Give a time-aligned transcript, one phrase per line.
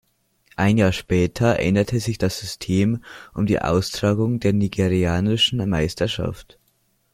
[0.55, 3.03] Ein Jahr später änderte sich das System
[3.35, 6.57] um die Austragung der nigerianischen Meisterschaft.